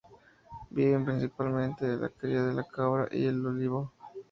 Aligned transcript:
Viven 0.71 1.05
principalmente 1.05 1.85
de 1.85 1.97
la 1.97 2.09
cría 2.09 2.41
de 2.41 2.55
la 2.55 2.63
cabra 2.63 3.07
y 3.11 3.25
el 3.27 3.45
olivo. 3.45 3.93